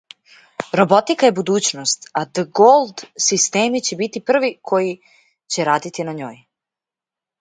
[0.79, 4.91] Роботика је будућност, а ДГолд системи ће бити први који
[5.57, 6.45] ће радити на њој!